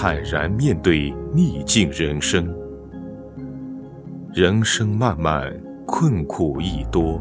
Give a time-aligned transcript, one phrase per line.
[0.00, 2.48] 坦然面对逆境人生。
[4.32, 5.52] 人生漫漫，
[5.84, 7.20] 困苦亦多。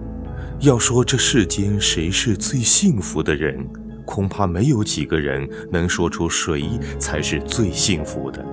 [0.59, 3.67] 要说这世间谁是最幸福的人，
[4.05, 6.69] 恐怕没有几个人能说出谁
[6.99, 8.45] 才是最幸福的。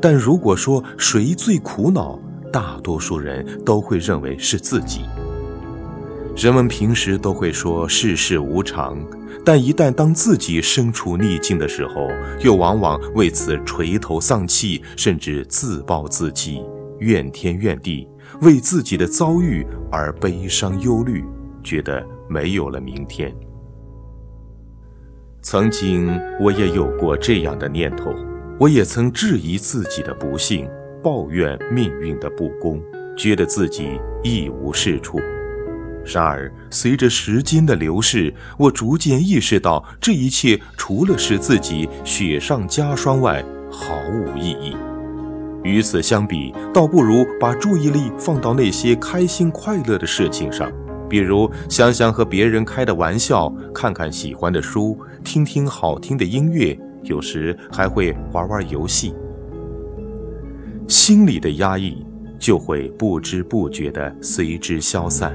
[0.00, 2.18] 但如果说谁最苦恼，
[2.50, 5.02] 大多数人都会认为是自己。
[6.36, 8.98] 人们平时都会说世事无常，
[9.44, 12.08] 但一旦当自己身处逆境的时候，
[12.40, 16.62] 又往往为此垂头丧气，甚至自暴自弃，
[16.98, 18.08] 怨天怨地。
[18.42, 21.24] 为自己的遭遇而悲伤忧虑，
[21.64, 23.34] 觉得没有了明天。
[25.42, 26.08] 曾经
[26.40, 28.14] 我也有过这样的念头，
[28.58, 30.66] 我也曾质疑自己的不幸，
[31.02, 32.80] 抱怨命运的不公，
[33.16, 35.18] 觉得自己一无是处。
[36.04, 44.76] 然而，随着时间的流逝，我逐渐意识到，这一切除了使自己雪上加霜外，毫无意义。
[45.62, 50.72] 与此相比，倒不如把注意力放到那些开心快乐的事情上，
[51.06, 59.14] 比如想想和别人开的玩笑，看看喜欢的书，听听好听的音乐，有时还会玩玩游戏。
[60.88, 62.04] 心里的压抑
[62.38, 65.32] 就会不知不觉地随之消散。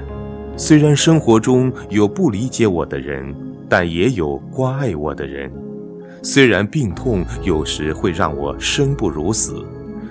[0.56, 3.34] 虽然生活中有不理解我的人，
[3.68, 5.52] 但也有关爱我的人。
[6.22, 9.64] 虽然病痛有时会让我生不如死。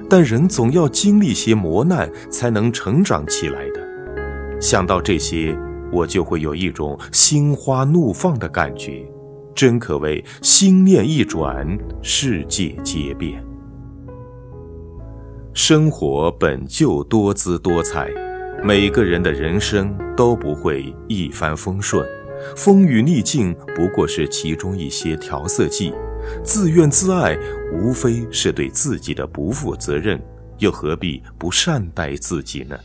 [0.08, 3.82] 但人总要经历些磨难，才能成长起来的。
[4.62, 5.58] 想到这些，
[5.92, 9.04] 我就会有一种心花怒放的感觉，
[9.56, 11.68] 真可谓心念一转，
[12.04, 13.44] 世界皆变。
[15.56, 18.08] 生活本就多姿多彩，
[18.64, 22.08] 每个人的人生都不会一帆风顺，
[22.56, 25.94] 风雨逆境不过是其中一些调色剂。
[26.44, 27.38] 自怨自艾，
[27.72, 30.20] 无非是对自己的不负责任，
[30.58, 32.76] 又何必不善待自己呢？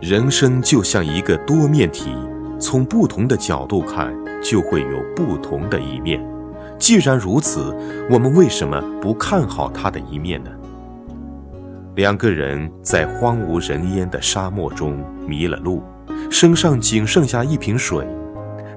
[0.00, 2.10] 人生就像一个多面体，
[2.58, 6.24] 从不同的角度看，就会有不同的一面。
[6.78, 7.74] 既然如此，
[8.10, 10.50] 我们为什么不看好它的一面呢？
[11.94, 15.80] 两个人在荒无人烟的沙漠中迷了路，
[16.28, 18.04] 身上仅剩下一瓶水。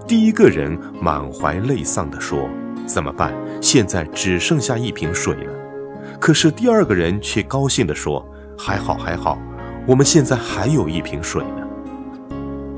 [0.08, 2.48] 第一个人满怀泪丧地说
[2.86, 3.34] ：“怎么办？
[3.60, 5.54] 现在只剩下一瓶水了。”
[6.22, 8.24] 可是第二个人却高兴地说
[8.56, 9.40] ：“还好，还好，
[9.88, 11.68] 我们现在还有一瓶水呢。”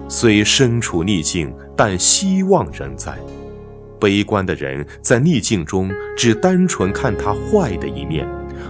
[0.07, 3.13] 虽身处逆境，但希望仍在。
[3.99, 8.25] 悲观的人在逆境中只单纯看他坏的一面，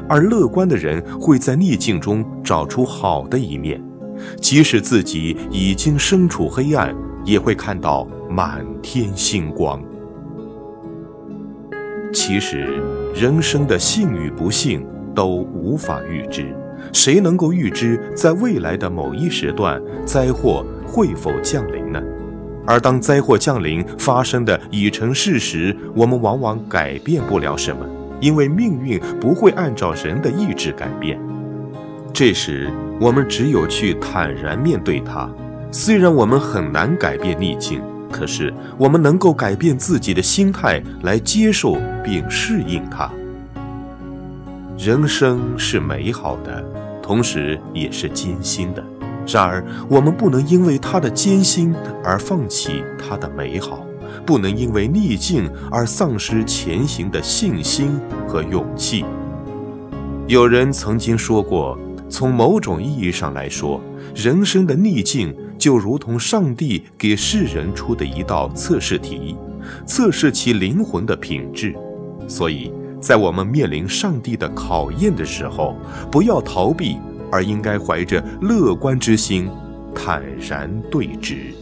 [0.08, 3.82] 而乐观的人会在逆境中找出好的一面，
[4.42, 6.96] 即使自己已经身处黑暗。
[7.26, 9.84] 也会看到满天星光。
[12.14, 12.82] 其实，
[13.14, 16.56] 人生的幸与不幸都无法预知，
[16.94, 22.02] 谁能够预知在未来的某一时段灾祸会否降临呢？
[22.66, 27.86] 而当灾祸降临，发生的已成事实，我们往往改变不了什么，
[28.20, 31.20] 因为命运不会按照人的意志改变。
[32.14, 32.70] 这时，
[33.00, 35.30] 我们只有去坦然面对它。
[35.72, 37.82] 虽然我们很难改变逆境，
[38.12, 43.10] 可是我们能够改变自己的心态来接受并适应它。
[44.78, 46.64] 人生是美好的，
[47.04, 48.84] 同时也是艰辛的。
[49.28, 53.86] 然而，我们不能因为它的艰辛而放弃它的美好，
[54.26, 59.06] 不能因为逆境而丧失前行的信心和勇气。
[60.28, 61.78] 有人曾经说过，
[62.10, 63.82] 从某种意义上来说，
[64.16, 65.36] 人生的逆境。
[65.60, 69.36] 就如同上帝给世人出的一道测试题，
[69.86, 71.76] 测试其灵魂的品质。
[72.30, 75.76] 所以在我们面临上帝的考验的时候，
[76.10, 76.98] 不要逃避，
[77.30, 79.50] 而应该怀着乐观之心，
[79.94, 81.54] 坦然对之。